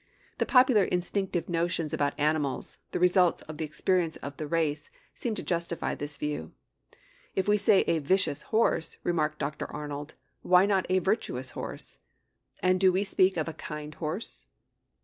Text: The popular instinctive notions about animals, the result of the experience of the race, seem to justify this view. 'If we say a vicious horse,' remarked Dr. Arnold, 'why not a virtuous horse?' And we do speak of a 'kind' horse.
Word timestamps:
The 0.39 0.47
popular 0.47 0.83
instinctive 0.85 1.47
notions 1.47 1.93
about 1.93 2.19
animals, 2.19 2.79
the 2.89 2.99
result 2.99 3.43
of 3.47 3.57
the 3.59 3.65
experience 3.65 4.15
of 4.15 4.35
the 4.37 4.47
race, 4.47 4.89
seem 5.13 5.35
to 5.35 5.43
justify 5.43 5.93
this 5.93 6.17
view. 6.17 6.53
'If 7.35 7.47
we 7.47 7.55
say 7.55 7.81
a 7.81 7.99
vicious 7.99 8.41
horse,' 8.49 8.97
remarked 9.03 9.37
Dr. 9.37 9.71
Arnold, 9.71 10.15
'why 10.41 10.65
not 10.65 10.87
a 10.89 10.97
virtuous 10.97 11.51
horse?' 11.51 11.99
And 12.63 12.83
we 12.83 13.01
do 13.01 13.05
speak 13.05 13.37
of 13.37 13.47
a 13.47 13.53
'kind' 13.53 13.93
horse. 13.93 14.47